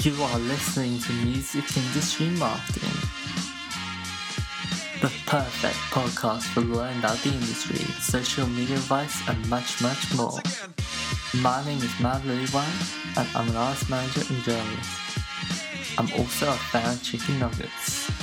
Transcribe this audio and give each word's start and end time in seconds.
You 0.00 0.22
are 0.22 0.38
listening 0.38 1.00
to 1.00 1.12
Music 1.24 1.76
Industry 1.76 2.26
Marketing, 2.38 2.88
the 5.00 5.12
perfect 5.26 5.76
podcast 5.90 6.44
for 6.54 6.60
learning 6.60 7.00
about 7.00 7.18
the 7.18 7.30
industry, 7.30 7.78
social 8.00 8.46
media 8.46 8.76
advice, 8.76 9.20
and 9.28 9.48
much, 9.50 9.82
much 9.82 10.14
more. 10.14 10.40
My 11.34 11.64
name 11.64 11.78
is 11.78 12.00
Matt 12.00 12.22
Lillywhite, 12.22 13.18
and 13.18 13.28
I'm 13.36 13.48
an 13.50 13.56
artist 13.56 13.90
manager 13.90 14.22
and 14.30 14.42
journalist. 14.44 14.90
I'm 15.98 16.10
also 16.12 16.48
a 16.48 16.56
fan 16.72 16.94
of 16.94 17.02
chicken 17.02 17.38
nuggets. 17.40 18.17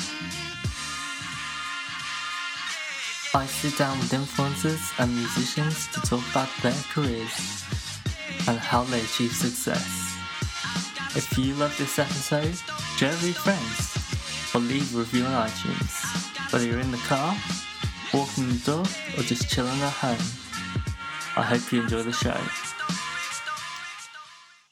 I 3.36 3.46
sit 3.48 3.78
down 3.78 4.00
with 4.00 4.14
influencers 4.14 4.98
and 4.98 5.14
musicians 5.14 5.88
to 5.88 6.00
talk 6.00 6.24
about 6.32 6.48
their 6.64 6.72
careers 6.94 7.66
and 8.48 8.58
how 8.58 8.86
they 8.86 9.02
achieve 9.02 9.34
success. 9.34 10.16
If 11.18 11.38
you 11.38 11.54
love 11.56 11.78
this 11.78 12.00
episode, 12.00 12.56
share 12.96 13.12
with 13.12 13.26
your 13.26 13.34
friends 13.34 14.56
or 14.56 14.62
leave 14.62 14.96
a 14.96 15.00
review 15.00 15.26
on 15.26 15.50
iTunes. 15.50 16.54
Whether 16.54 16.66
you're 16.66 16.80
in 16.80 16.92
the 16.92 16.98
car, 17.00 17.36
walking 18.14 18.48
the 18.48 18.62
dog, 18.66 18.88
or 19.18 19.24
just 19.24 19.50
chilling 19.50 19.82
at 19.82 19.92
home. 19.92 20.26
I 21.36 21.44
hope 21.44 21.70
you 21.74 21.82
enjoy 21.82 22.04
the 22.04 22.14
show. 22.14 22.40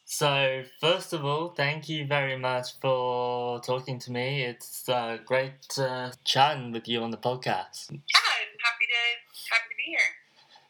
So, 0.05 0.63
first 0.79 1.11
of 1.11 1.25
all, 1.25 1.49
thank 1.49 1.89
you 1.89 2.07
very 2.07 2.37
much 2.37 2.79
for 2.79 3.59
talking 3.59 3.99
to 3.99 4.11
me. 4.11 4.43
It's 4.43 4.87
uh, 4.87 5.17
great 5.25 5.77
uh, 5.77 6.11
chatting 6.23 6.71
with 6.71 6.87
you 6.87 7.01
on 7.03 7.11
the 7.11 7.17
podcast. 7.17 7.99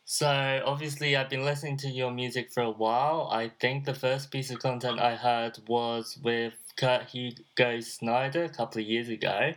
So 0.06 0.62
obviously, 0.66 1.16
I've 1.16 1.30
been 1.30 1.46
listening 1.46 1.78
to 1.78 1.88
your 1.90 2.12
music 2.12 2.52
for 2.52 2.62
a 2.62 2.70
while. 2.72 3.30
I 3.32 3.50
think 3.60 3.86
the 3.86 3.96
first 3.96 4.32
piece 4.32 4.52
of 4.52 4.60
content 4.60 5.00
I 5.00 5.16
heard 5.16 5.58
was 5.68 6.20
with 6.22 6.54
Kurt 6.76 7.10
Hugo 7.10 7.80
Schneider 7.82 8.44
a 8.44 8.50
couple 8.50 8.82
of 8.82 8.88
years 8.88 9.10
ago. 9.10 9.54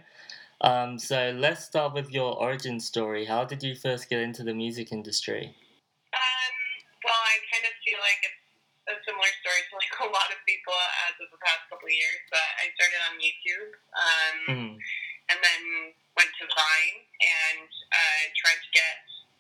Um, 0.62 0.98
so 0.98 1.34
let's 1.36 1.64
start 1.64 1.92
with 1.92 2.10
your 2.10 2.32
origin 2.40 2.80
story. 2.80 3.26
How 3.26 3.44
did 3.44 3.62
you 3.62 3.74
first 3.74 4.08
get 4.08 4.20
into 4.20 4.42
the 4.42 4.54
music 4.54 4.92
industry? 4.92 5.52
Um, 6.16 6.54
well, 7.04 7.20
I 7.20 7.36
kind 7.52 7.64
of 7.68 7.76
feel 7.84 8.00
like 8.00 8.20
it's 8.24 8.40
a 8.88 8.96
similar 9.04 9.28
story 9.44 9.60
to 9.68 9.72
like 9.76 9.92
a 10.08 10.08
lot 10.08 10.32
of 10.32 10.38
people 10.48 10.72
as 11.10 11.20
of 11.20 11.28
the 11.28 11.40
past 11.44 11.68
couple 11.68 11.84
of 11.84 11.92
years. 11.92 12.22
But 12.32 12.46
I 12.56 12.72
started 12.72 13.00
on 13.04 13.14
YouTube, 13.20 13.70
um, 13.92 14.36
Mm. 14.48 14.72
and 15.28 15.38
then 15.44 15.62
went 16.16 16.32
to 16.40 16.44
Vine 16.48 16.98
and 17.20 17.68
uh, 17.92 18.22
tried 18.40 18.56
to 18.62 18.70
get 18.72 18.96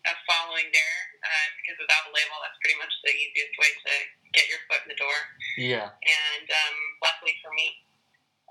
a 0.06 0.14
following 0.22 0.70
there 0.70 0.98
um, 1.26 1.48
because 1.58 1.74
without 1.82 2.06
a 2.06 2.12
label, 2.14 2.38
that's 2.44 2.54
pretty 2.62 2.78
much 2.78 2.92
the 3.02 3.10
easiest 3.10 3.54
way 3.58 3.70
to 3.74 3.92
get 4.38 4.46
your 4.46 4.60
foot 4.70 4.84
in 4.86 4.94
the 4.94 5.00
door. 5.00 5.18
Yeah. 5.66 5.90
And 5.90 6.46
um, 6.46 6.76
luckily 7.02 7.34
for 7.42 7.50
me, 7.50 7.74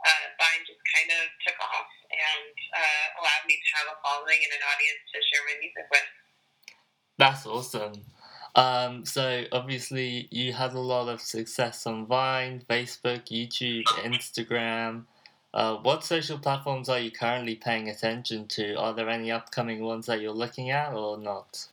uh, 0.03 0.25
Vine 0.38 0.63
just 0.67 0.83
kind 0.91 1.09
of 1.16 1.23
took 1.47 1.59
off 1.63 1.89
and 2.11 2.55
uh, 2.75 3.05
allowed 3.23 3.44
me 3.47 3.55
to 3.55 3.69
have 3.80 3.88
a 3.94 3.97
following 4.03 4.39
and 4.44 4.53
an 4.53 4.63
audience 4.67 5.02
to 5.11 5.17
share 5.23 5.44
my 5.47 5.55
music 5.63 5.88
with. 5.89 6.09
That's 7.17 7.45
awesome. 7.47 8.03
Um, 8.55 9.05
so 9.05 9.44
obviously 9.52 10.27
you 10.31 10.53
had 10.53 10.73
a 10.73 10.80
lot 10.80 11.09
of 11.09 11.19
success 11.22 11.88
on 11.88 12.05
Vine, 12.05 12.63
Facebook, 12.69 13.27
YouTube, 13.27 13.83
Instagram. 14.03 15.05
Uh, 15.53 15.77
what 15.77 16.03
social 16.03 16.38
platforms 16.38 16.89
are 16.89 17.00
you 17.00 17.11
currently 17.11 17.55
paying 17.55 17.89
attention 17.89 18.47
to? 18.50 18.75
Are 18.75 18.94
there 18.94 19.09
any 19.09 19.31
upcoming 19.31 19.81
ones 19.83 20.05
that 20.07 20.19
you're 20.19 20.33
looking 20.33 20.69
at 20.72 20.94
or 20.94 21.17
not? 21.17 21.67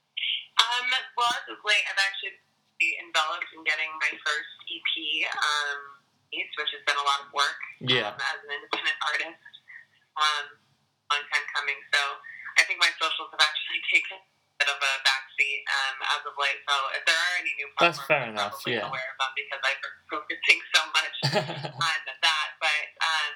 Um, 0.59 0.89
well, 1.17 1.27
as 1.27 1.51
of 1.51 1.59
late, 1.67 1.83
I've 1.91 1.99
actually 1.99 2.39
enveloped 3.02 3.50
in 3.55 3.62
getting 3.66 3.91
my 4.00 4.12
first 4.22 4.53
EP, 4.70 4.93
um, 5.32 5.78
piece, 6.32 6.53
which 6.56 6.72
has 6.72 6.82
been 6.88 6.97
a 6.98 7.06
lot 7.06 7.20
of 7.26 7.28
work 7.37 7.60
Yeah. 7.84 8.12
um, 8.12 8.16
as 8.19 8.38
an 8.47 8.50
independent 8.56 8.98
artist. 9.04 9.43
Um, 10.16 10.44
long 11.12 11.25
time 11.28 11.47
coming. 11.56 11.76
So 11.92 12.00
I 12.56 12.65
think 12.69 12.81
my 12.81 12.88
socials 13.00 13.28
have 13.32 13.42
actually 13.44 13.81
taken 13.92 14.16
a 14.16 14.54
bit 14.60 14.69
of 14.72 14.81
a 14.81 14.92
backseat 15.04 15.60
um, 15.69 15.97
as 16.16 16.22
of 16.25 16.34
late. 16.41 16.60
So 16.69 16.75
if 16.97 17.03
there 17.04 17.16
are 17.16 17.34
any 17.41 17.53
new 17.60 17.69
That's 17.81 18.00
fair 18.09 18.28
I'm 18.28 18.37
enough, 18.37 18.56
probably 18.60 18.81
yeah. 18.81 18.88
aware 18.88 19.09
of 19.12 19.16
them 19.21 19.32
because 19.37 19.60
I've 19.65 19.81
been 19.82 19.98
focusing 20.09 20.60
so 20.72 20.81
much 20.97 21.16
on 21.76 22.00
that. 22.25 22.48
But 22.60 22.84
um, 23.04 23.32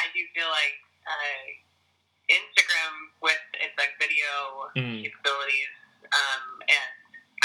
I 0.00 0.04
do 0.12 0.20
feel 0.36 0.48
like 0.52 0.76
uh, 1.08 1.44
Instagram 2.28 2.92
with 3.22 3.42
its 3.62 3.76
like 3.78 3.94
video 4.02 4.68
Mm. 4.76 5.00
capabilities 5.00 5.72
um, 6.12 6.44
and 6.68 6.92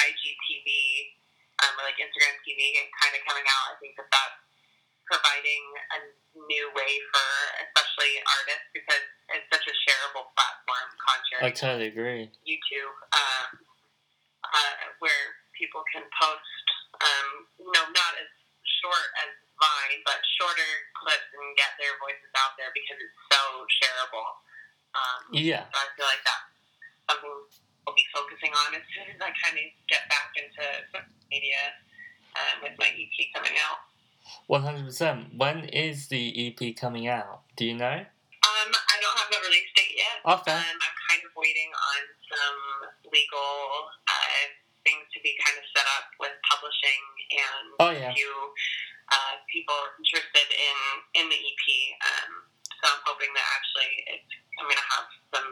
IGTV, 0.04 0.68
um, 1.64 1.72
or 1.80 1.84
like 1.88 1.96
Instagram 2.62 2.78
TV, 2.78 2.94
kind 3.02 3.14
of 3.18 3.22
coming 3.26 3.48
out. 3.50 3.74
I 3.74 3.76
think 3.82 3.98
that 3.98 4.10
that's 4.12 4.38
providing 5.10 5.64
a 5.92 6.00
new 6.48 6.66
way 6.78 6.94
for 7.12 7.28
especially 7.68 8.14
artists 8.40 8.70
because 8.72 9.04
it's 9.36 9.48
such 9.52 9.66
a 9.68 9.76
shareable 9.84 10.30
platform, 10.38 10.88
I 11.42 11.50
totally 11.50 11.90
agree. 11.90 12.30
YouTube, 12.46 12.96
um, 13.18 13.48
uh, 14.46 14.76
where 15.02 15.24
people 15.58 15.82
can 15.90 16.06
post, 16.14 16.66
um, 17.02 17.28
you 17.58 17.72
know, 17.74 17.86
not 17.90 18.14
as 18.22 18.30
short 18.82 19.10
as 19.26 19.32
Vine, 19.62 20.02
but 20.06 20.18
shorter 20.42 20.72
clips 21.02 21.30
and 21.34 21.54
get 21.58 21.74
their 21.78 21.94
voices 22.02 22.30
out 22.42 22.58
there 22.58 22.70
because 22.74 22.98
it's 22.98 23.20
so 23.30 23.42
shareable. 23.82 24.30
Um, 24.94 25.22
Yeah. 25.34 25.66
so 25.70 25.78
I 25.78 25.86
feel 25.98 26.06
like 26.10 26.24
that's 26.26 26.50
something 27.10 27.38
I'll 27.86 27.94
be 27.98 28.06
focusing 28.14 28.54
on 28.54 28.74
as 28.74 28.86
soon 28.94 29.06
as 29.10 29.22
I 29.22 29.30
kind 29.38 29.58
of 29.58 29.66
get 29.90 30.06
back 30.10 30.34
into 30.38 30.66
media 31.30 31.74
um, 32.36 32.56
with 32.64 32.76
my 32.80 32.90
EP 32.94 33.16
coming 33.36 33.56
out. 33.68 33.80
100%. 34.50 35.38
When 35.38 35.66
is 35.72 36.08
the 36.08 36.24
EP 36.48 36.76
coming 36.76 37.08
out? 37.08 37.42
Do 37.58 37.66
you 37.66 37.76
know? 37.76 37.98
Um, 38.02 38.70
I 38.72 38.96
don't 39.02 39.18
have 39.18 39.32
a 39.32 39.40
release 39.48 39.72
date 39.76 39.96
yet. 39.96 40.18
Okay. 40.26 40.56
Um, 40.56 40.78
I'm 40.82 40.96
kind 41.10 41.22
of 41.26 41.32
waiting 41.36 41.72
on 41.72 42.00
some 42.32 42.60
legal 43.12 43.52
uh, 44.08 44.44
things 44.84 45.06
to 45.14 45.20
be 45.24 45.36
kind 45.40 45.56
of 45.60 45.66
set 45.76 45.88
up 46.00 46.08
with 46.20 46.34
publishing 46.48 47.02
and 47.32 47.66
Oh, 47.80 47.92
yeah. 47.96 48.12
a 48.12 48.16
few 48.16 48.34
uh, 49.12 49.34
people 49.52 49.78
interested 50.00 50.48
in 50.52 50.78
in 51.22 51.26
the 51.30 51.38
EP. 51.40 51.66
Um, 52.02 52.32
so 52.82 52.84
I'm 52.92 53.02
hoping 53.08 53.30
that 53.36 53.48
actually 53.56 53.92
it's, 54.16 54.32
I'm 54.58 54.66
going 54.68 54.80
to 54.80 54.90
have 54.96 55.08
some 55.36 55.50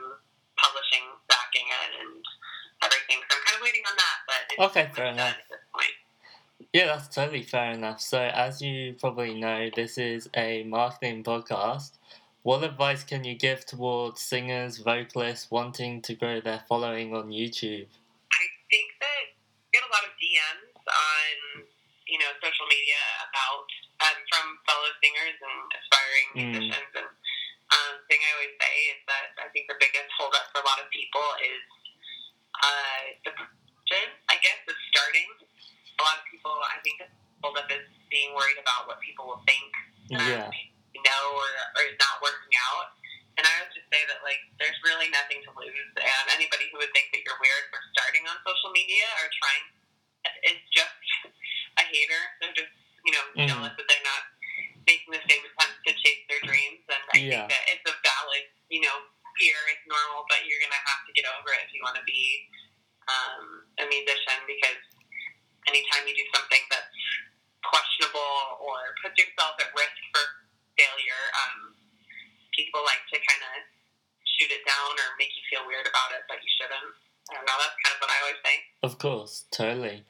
publishing 0.57 1.05
backing 1.29 1.67
it 1.67 1.89
and 2.03 2.13
everything. 2.83 3.19
So 3.27 3.31
I'm 3.37 3.43
kind 3.47 3.57
of 3.59 3.63
waiting 3.63 3.83
on 3.85 3.95
that, 3.95 4.17
but 4.27 4.39
it's 4.49 4.61
Okay, 4.71 4.85
fair 4.95 5.11
enough. 5.13 5.35
done 5.35 5.45
at 5.45 5.49
this 5.51 5.65
point. 5.71 5.97
Yeah, 6.73 6.85
that's 6.85 7.07
totally 7.13 7.41
fair 7.43 7.71
enough. 7.71 7.99
So, 7.99 8.19
as 8.21 8.61
you 8.61 8.93
probably 8.99 9.33
know, 9.39 9.69
this 9.75 9.97
is 9.97 10.29
a 10.35 10.63
marketing 10.63 11.23
podcast. 11.23 11.97
What 12.43 12.63
advice 12.63 13.03
can 13.03 13.23
you 13.25 13.35
give 13.35 13.65
towards 13.65 14.21
singers, 14.21 14.77
vocalists 14.77 15.49
wanting 15.51 16.01
to 16.03 16.13
grow 16.13 16.39
their 16.41 16.61
following 16.69 17.13
on 17.15 17.29
YouTube? 17.33 17.89
I 17.89 18.45
think 18.69 18.87
that 19.01 19.23
I 19.33 19.67
get 19.73 19.81
a 19.83 19.91
lot 19.91 20.05
of 20.05 20.13
DMs 20.21 20.77
on 20.85 21.65
you 22.07 22.17
know 22.21 22.31
social 22.41 22.65
media 22.69 23.01
about 23.33 23.67
um, 24.05 24.17
from 24.29 24.45
fellow 24.69 24.91
singers 25.01 25.37
and 25.41 25.57
aspiring 25.73 26.27
Mm. 26.29 26.41
musicians. 26.53 26.93
And 27.01 27.09
um, 27.73 27.93
thing 28.09 28.21
I 28.21 28.29
always 28.37 28.55
say 28.61 28.75
is 28.93 29.01
that 29.09 29.27
I 29.41 29.47
think 29.57 29.65
the 29.73 29.77
biggest 29.81 30.09
holdup 30.17 30.45
for 30.53 30.61
a 30.61 30.65
lot 30.69 30.77
of 30.77 30.87
people 30.93 31.25
is 31.41 31.63
uh, 32.61 33.01
the. 33.25 33.31
I 34.29 34.37
guess 34.45 34.61
of 34.69 34.77
starting. 34.93 35.48
People, 36.39 36.55
I 36.71 36.79
think, 36.87 37.03
the 37.03 37.07
holdup 37.43 37.67
is 37.67 37.83
being 38.07 38.31
worried 38.31 38.55
about 38.63 38.87
what 38.87 39.03
people 39.03 39.27
will 39.27 39.43
think. 39.43 39.67
um, 40.15 40.23
Yeah. 40.23 40.47
you 40.95 41.03
know, 41.03 41.23
or, 41.35 41.51
or 41.77 41.81
is 41.85 41.99
not 41.99 42.17
working 42.23 42.55
out. 42.71 42.95
And 43.37 43.43
I 43.45 43.51
would 43.61 43.69
just 43.75 43.85
say 43.91 43.99
that 44.09 44.23
like 44.25 44.39
there's 44.57 44.79
really 44.87 45.05
nothing 45.11 45.43
to 45.45 45.51
lose, 45.53 45.91
and 45.99 46.25
anybody 46.33 46.65
who 46.71 46.79
would 46.81 46.89
think 46.95 47.11
that 47.13 47.21
you're 47.27 47.37
weird 47.43 47.65
for 47.69 47.77
starting 47.93 48.23
on 48.25 48.33
social 48.47 48.71
media 48.73 49.03
or 49.21 49.27
trying, 49.37 49.65
it's 50.49 50.63
just 50.73 50.95
a 51.77 51.83
hater. 51.85 52.23
They're 52.41 52.55
just 52.57 52.71
you 53.05 53.11
know 53.13 53.23
Mhm. 53.35 53.47
jealous 53.53 53.73
that 53.77 53.85
they're 53.87 54.07
not 54.07 54.23
making 54.87 55.11
the 55.13 55.21
same 55.29 55.43
attempts 55.45 55.77
to 55.87 55.91
chase 56.01 56.23
their 56.31 56.41
dreams. 56.47 56.81
And 56.89 57.03
I 57.13 57.17
Yeah. 57.19 57.45
think 57.45 57.51
that 57.53 57.63
it's 57.69 57.85
a 57.91 57.95
valid 58.01 58.43
you 58.73 58.81
know 58.81 58.95
fear. 59.37 59.59
It's 59.75 59.85
normal, 59.87 60.25
but 60.27 60.43
you're 60.49 60.59
gonna 60.65 60.81
have 60.89 61.05
to 61.05 61.11
get 61.13 61.27
over 61.37 61.53
it 61.53 61.69
if 61.69 61.71
you 61.75 61.83
want 61.85 61.95
to 62.01 62.03
be 62.09 62.49
um, 63.07 63.63
a 63.77 63.85
musician 63.85 64.39
because 64.49 64.81
anytime 65.69 66.03
you 66.09 66.15
do 66.17 66.25
something 66.33 66.63
that's 66.73 66.89
questionable 67.63 68.57
or 68.65 68.97
puts 69.05 69.15
yourself 69.21 69.53
at 69.61 69.69
risk 69.77 69.95
for 70.11 70.23
failure, 70.75 71.23
um, 71.45 71.77
people 72.57 72.81
like 72.85 73.01
to 73.13 73.17
kind 73.21 73.43
of 73.53 73.55
shoot 74.25 74.49
it 74.51 74.63
down 74.65 74.91
or 74.97 75.07
make 75.21 75.31
you 75.37 75.43
feel 75.51 75.63
weird 75.69 75.85
about 75.85 76.09
it, 76.17 76.25
but 76.27 76.41
you 76.41 76.49
shouldn't. 76.57 76.89
I 77.29 77.37
don't 77.37 77.45
know. 77.45 77.57
That's 77.61 77.77
kind 77.85 77.93
of 77.93 77.99
what 78.01 78.09
I 78.09 78.17
always 78.25 78.41
say. 78.41 78.55
Of 78.81 78.93
course, 78.97 79.33
totally. 79.51 80.03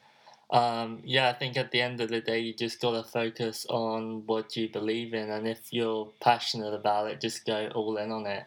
Um, 0.50 1.02
yeah, 1.04 1.28
I 1.28 1.32
think 1.32 1.56
at 1.56 1.70
the 1.70 1.80
end 1.80 2.00
of 2.00 2.08
the 2.08 2.20
day, 2.20 2.40
you 2.40 2.54
just 2.54 2.80
gotta 2.80 3.04
focus 3.04 3.66
on 3.68 4.26
what 4.26 4.56
you 4.56 4.68
believe 4.68 5.14
in, 5.14 5.30
and 5.30 5.46
if 5.46 5.72
you're 5.72 6.10
passionate 6.20 6.74
about 6.74 7.08
it, 7.10 7.20
just 7.20 7.44
go 7.44 7.68
all 7.74 7.96
in 7.98 8.10
on 8.10 8.26
it. 8.26 8.44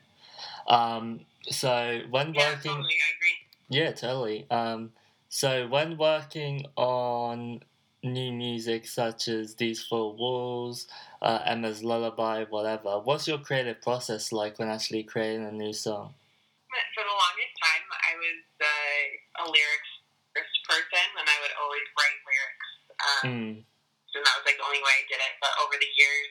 Um, 0.68 1.21
So 1.50 2.01
when 2.10 2.33
Yeah, 2.33 2.51
working, 2.56 2.71
totally. 2.71 2.98
I 3.07 3.10
agree. 3.18 3.38
yeah, 3.69 3.92
totally. 3.92 4.48
Um, 4.50 4.94
so 5.34 5.66
when 5.66 5.98
working 5.98 6.70
on 6.78 7.66
new 8.06 8.30
music 8.30 8.86
such 8.86 9.26
as 9.28 9.58
These 9.58 9.82
Four 9.82 10.14
Walls, 10.14 10.86
uh, 11.26 11.42
Emma's 11.42 11.82
Lullaby, 11.82 12.46
whatever, 12.54 13.02
what's 13.02 13.26
your 13.26 13.42
creative 13.42 13.82
process 13.82 14.30
like 14.30 14.62
when 14.62 14.70
actually 14.70 15.02
creating 15.02 15.42
a 15.42 15.52
new 15.52 15.74
song? 15.74 16.14
For 16.94 17.02
the 17.02 17.18
longest 17.18 17.54
time, 17.66 17.82
I 17.90 18.12
was 18.14 18.40
uh, 18.62 19.42
a 19.42 19.46
lyrics 19.50 19.92
first 20.38 20.54
person, 20.70 21.08
and 21.18 21.26
I 21.26 21.38
would 21.42 21.56
always 21.58 21.88
write 21.98 22.20
lyrics. 22.30 22.70
Um, 23.02 23.26
Mm, 23.26 23.54
and 24.14 24.22
that 24.22 24.38
was 24.38 24.46
like 24.46 24.62
the 24.62 24.70
only 24.70 24.86
way 24.86 24.94
I 25.02 25.06
did 25.10 25.18
it. 25.18 25.34
But 25.42 25.58
over 25.58 25.74
the 25.74 25.92
years, 25.98 26.30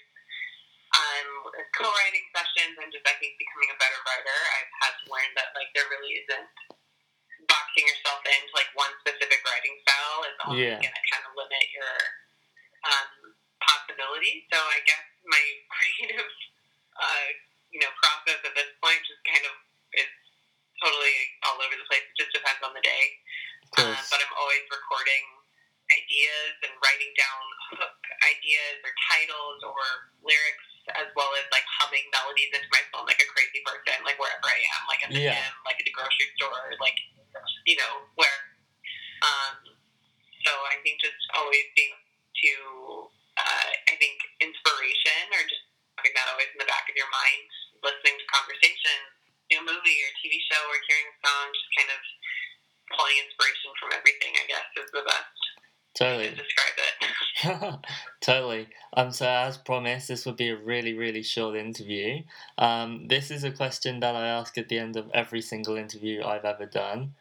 um, 0.94 1.26
with 1.50 1.66
co-writing 1.74 2.26
sessions 2.30 2.78
and 2.78 2.94
just 2.94 3.02
I 3.02 3.18
think 3.18 3.34
becoming 3.34 3.74
a 3.74 3.78
better 3.82 3.98
writer, 4.06 4.38
I've 4.62 4.72
had 4.86 4.94
to 4.94 5.04
learn 5.10 5.30
that 5.34 5.50
like 5.58 5.74
there 5.74 5.90
really 5.90 6.22
isn't 6.22 6.46
only 10.48 10.66
Yeah. 10.66 10.80
going 10.80 10.96
to 10.96 11.04
kind 11.12 11.24
of 11.26 11.32
limit 11.36 11.64
your 11.72 11.94
um, 12.88 13.10
possibilities. 13.62 14.46
So 14.50 14.58
I 14.58 14.78
guess 14.86 15.04
my 15.26 15.44
creative, 15.74 16.30
uh, 16.98 17.26
you 17.70 17.80
know, 17.80 17.90
process 18.02 18.40
at 18.42 18.54
this 18.54 18.70
point 18.82 19.00
just 19.06 19.22
kind 19.26 19.44
of 19.46 19.54
is 19.96 20.12
totally 20.82 21.16
all 21.46 21.58
over 21.62 21.74
the 21.76 21.86
place. 21.86 22.04
It 22.04 22.16
just 22.18 22.32
depends 22.34 22.60
on 22.64 22.74
the 22.74 22.84
day. 22.84 23.04
Uh, 23.80 23.96
but 24.12 24.20
I'm 24.20 24.34
always 24.36 24.64
recording 24.68 25.24
ideas 25.88 26.54
and 26.68 26.72
writing 26.84 27.12
down 27.16 27.42
hook 27.80 28.00
ideas 28.28 28.80
or 28.84 28.92
titles 29.08 29.60
or 29.64 29.80
lyrics 30.20 30.68
as 30.98 31.08
well 31.14 31.30
as 31.38 31.46
like 31.54 31.64
humming 31.80 32.02
melodies 32.10 32.50
into 32.52 32.66
my 32.74 32.82
phone 32.90 33.06
like 33.06 33.20
a 33.22 33.28
crazy 33.30 33.62
person, 33.64 33.96
like 34.02 34.18
wherever 34.18 34.44
I 34.44 34.58
am, 34.76 34.82
like 34.90 35.00
at 35.06 35.10
the 35.14 35.22
Yeah. 35.22 35.38
gym, 35.38 35.52
like 35.64 35.78
at 35.78 35.86
the 35.86 35.94
grocery 35.94 36.28
store, 36.36 36.74
like 36.82 36.98
you 37.64 37.78
know, 37.78 38.04
where 38.18 38.38
um 39.22 39.56
so 40.42 40.52
I 40.66 40.82
think 40.82 40.98
just 40.98 41.18
always 41.52 41.68
being 41.76 41.92
to 41.92 42.52
uh, 43.36 43.70
I 43.92 43.94
think 44.00 44.16
inspiration 44.40 45.28
or 45.36 45.44
just 45.44 45.68
having 46.00 46.16
that 46.16 46.32
always 46.32 46.48
in 46.56 46.64
the 46.64 46.68
back 46.68 46.88
of 46.88 46.96
your 46.96 47.12
mind, 47.12 47.44
listening 47.84 48.16
to 48.16 48.26
conversations, 48.32 49.12
you 49.52 49.60
know, 49.60 49.68
movie 49.68 49.98
or 50.00 50.10
TV 50.24 50.40
show 50.48 50.64
or 50.64 50.80
hearing 50.88 51.12
a 51.12 51.16
song, 51.20 51.44
just 51.52 51.68
kind 51.76 51.90
of 51.92 52.00
pulling 52.96 53.20
inspiration 53.20 53.70
from 53.76 53.92
everything, 53.92 54.32
I 54.40 54.44
guess, 54.48 54.68
is 54.80 54.88
the 54.96 55.04
best 55.04 55.40
Totally. 55.92 56.32
to 56.32 56.40
describe 56.40 56.76
it. 56.80 56.96
totally. 58.20 58.68
Um, 58.96 59.12
so 59.12 59.28
as 59.28 59.60
promised, 59.60 60.08
this 60.08 60.24
would 60.24 60.36
be 60.36 60.48
a 60.48 60.56
really, 60.56 60.96
really 60.96 61.22
short 61.22 61.56
interview. 61.56 62.24
Um, 62.56 63.08
this 63.08 63.30
is 63.30 63.44
a 63.44 63.52
question 63.52 64.00
that 64.00 64.16
I 64.16 64.26
ask 64.28 64.56
at 64.56 64.68
the 64.68 64.78
end 64.78 64.96
of 64.96 65.10
every 65.12 65.42
single 65.42 65.76
interview 65.76 66.24
I've 66.24 66.44
ever 66.44 66.64
done. 66.64 67.12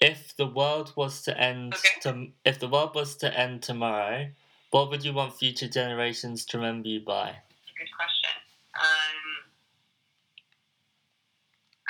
If 0.00 0.36
the 0.36 0.46
world 0.46 0.92
was 0.96 1.22
to 1.22 1.38
end, 1.38 1.74
Okay. 1.74 2.00
to, 2.02 2.32
if 2.44 2.58
the 2.58 2.68
world 2.68 2.94
was 2.94 3.16
to 3.18 3.38
end 3.38 3.62
tomorrow, 3.62 4.30
what 4.70 4.90
would 4.90 5.04
you 5.04 5.12
want 5.12 5.38
future 5.38 5.68
generations 5.68 6.44
to 6.46 6.58
remember 6.58 6.88
you 6.88 7.00
by? 7.00 7.36
Good 7.78 7.88
question. 7.96 8.34
Um, 8.74 9.54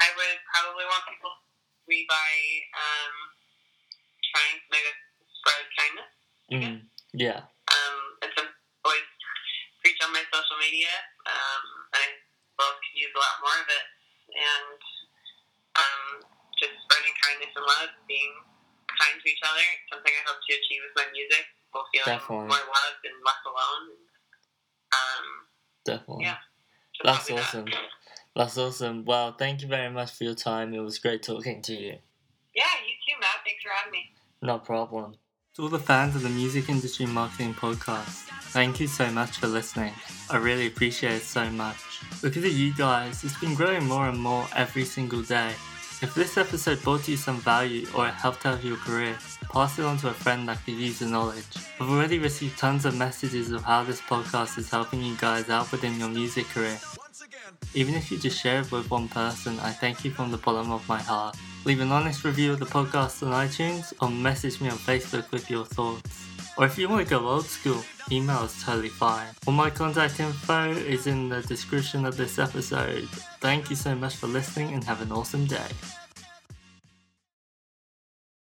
I 0.01 0.09
would 0.17 0.39
probably 0.53 0.85
want 0.85 1.05
people 1.09 1.31
to 1.33 1.45
by 2.09 2.33
um, 2.77 3.15
trying 4.33 4.59
to 4.61 4.81
spread 5.41 5.65
kindness. 5.79 6.13
Mm, 6.53 6.77
yeah, 7.13 7.41
Um, 7.73 7.99
and 8.23 8.31
some 8.37 8.49
always 8.85 9.09
preach 9.81 9.97
on 10.05 10.13
my 10.13 10.25
social 10.33 10.59
media. 10.61 10.93
Um, 11.25 11.65
I 11.97 12.05
both 12.61 12.77
could 12.85 12.97
use 13.01 13.13
a 13.17 13.21
lot 13.21 13.37
more 13.41 13.59
of 13.65 13.69
it. 13.69 13.87
And 14.35 14.81
um, 15.77 16.05
just 16.61 16.75
spreading 16.85 17.15
kindness 17.25 17.53
and 17.57 17.65
love, 17.65 17.93
being 18.09 18.33
kind 19.01 19.17
to 19.21 19.25
each 19.29 19.34
other. 19.45 19.63
It's 19.77 19.89
something 19.93 20.13
I 20.13 20.23
hope 20.29 20.41
to 20.41 20.53
achieve 20.57 20.81
with 20.89 20.95
my 20.97 21.07
music. 21.13 21.45
People 21.69 21.85
feeling 21.93 22.19
Definitely. 22.19 22.49
more 22.49 22.65
loved 22.65 23.03
and 23.05 23.17
less 23.25 23.43
alone. 23.47 23.85
Um, 24.93 25.27
definitely. 25.85 26.25
Yeah. 26.25 26.41
so 26.95 27.01
That's 27.05 27.27
probably 27.27 27.35
that. 27.37 27.49
awesome. 27.49 27.67
That's 28.37 28.59
awesome. 28.59 29.05
Well, 29.05 29.33
thank 29.39 29.63
you 29.63 29.69
very 29.69 29.91
much 29.91 30.13
for 30.13 30.25
your 30.25 30.35
time. 30.35 30.75
It 30.75 30.81
was 30.81 30.99
great 30.99 31.23
talking 31.23 31.63
to 31.63 31.73
you. 31.73 31.97
Yeah, 32.55 32.65
you 32.87 32.95
too, 33.07 33.19
Matt. 33.21 33.43
Thanks 33.45 33.63
for 33.63 33.71
having 33.75 33.93
me. 33.93 34.11
No 34.43 34.59
problem. 34.59 35.15
To 35.57 35.63
all 35.63 35.69
the 35.69 35.79
fans 35.79 36.17
of 36.17 36.23
the 36.23 36.29
Music 36.31 36.69
Industry 36.69 37.07
Marketing 37.07 37.55
Podcast, 37.55 38.27
thank 38.51 38.81
you 38.81 38.89
so 38.89 39.09
much 39.13 39.37
for 39.39 39.47
listening. 39.47 39.93
I 40.29 40.37
really 40.39 40.67
appreciate 40.67 41.13
it 41.15 41.23
so 41.23 41.49
much. 41.51 41.77
Because 42.23 42.45
of 42.45 42.53
you 42.53 42.75
guys, 42.75 43.23
it's 43.23 43.39
been 43.39 43.55
growing 43.55 43.85
more 43.85 44.09
and 44.09 44.19
more 44.21 44.47
every 44.57 44.85
single 44.85 45.23
day. 45.23 45.53
If 46.05 46.15
this 46.15 46.37
episode 46.37 46.83
brought 46.83 47.09
you 47.09 47.17
some 47.17 47.39
value 47.39 47.87
or 47.97 48.07
it 48.07 48.13
helped 48.13 48.45
out 48.45 48.63
your 48.63 48.77
career, 48.77 49.17
pass 49.51 49.79
it 49.79 49.87
on 49.87 49.97
to 49.99 50.09
a 50.09 50.13
friend 50.13 50.47
that 50.47 50.63
could 50.63 50.75
use 50.75 50.99
the 50.99 51.07
knowledge. 51.07 51.47
I've 51.81 51.89
already 51.89 52.19
received 52.19 52.59
tons 52.59 52.85
of 52.85 52.95
messages 52.95 53.51
of 53.53 53.63
how 53.63 53.85
this 53.85 54.03
podcast 54.03 54.59
is 54.59 54.69
helping 54.69 55.03
you 55.03 55.17
guys 55.17 55.49
out 55.49 55.73
within 55.73 55.99
your 55.99 56.11
music 56.11 56.47
career. 56.51 56.79
Even 57.73 57.95
if 57.95 58.11
you 58.11 58.19
just 58.19 58.39
share 58.39 58.61
it 58.61 58.71
with 58.71 58.91
one 58.91 59.09
person, 59.09 59.59
I 59.61 59.71
thank 59.71 60.05
you 60.05 60.11
from 60.11 60.31
the 60.31 60.37
bottom 60.37 60.73
of 60.73 60.87
my 60.87 61.01
heart. 61.01 61.39
Leave 61.65 61.81
an 61.81 61.91
honest 61.91 62.23
review 62.23 62.53
of 62.53 62.59
the 62.59 62.67
podcast 62.67 63.27
on 63.27 63.33
iTunes 63.33 63.95
or 64.03 64.11
message 64.11 64.61
me 64.61 64.69
on 64.69 64.77
Facebook 64.77 65.31
with 65.31 65.49
your 65.49 65.65
thoughts. 65.65 66.27
Or 66.57 66.65
if 66.67 66.79
you 66.79 66.89
want 66.89 67.05
to 67.05 67.11
go 67.11 67.27
old 67.27 67.47
school, 67.47 67.83
email 68.13 68.45
is 68.45 68.63
totally 68.63 68.89
fine. 68.89 69.29
All 69.47 69.53
my 69.53 69.71
contact 69.71 70.21
info 70.21 70.71
is 70.71 71.07
in 71.07 71.29
the 71.29 71.43
description 71.43 72.07
of 72.07 72.17
this 72.17 72.39
episode. 72.39 73.09
Thank 73.41 73.71
you 73.71 73.77
so 73.77 73.95
much 73.95 74.17
for 74.17 74.29
listening 74.29 74.73
and 74.73 74.85
have 74.85 75.03
an 75.03 75.11
awesome 75.11 75.47
day. 75.47 75.67